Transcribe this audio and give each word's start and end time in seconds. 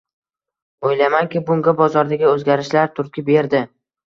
Oʻylaymanki, 0.87 1.41
bunga 1.49 1.75
bozordagi 1.83 2.27
oʻzgarishlar 2.31 2.91
turtki 2.97 3.27
berdi. 3.31 3.63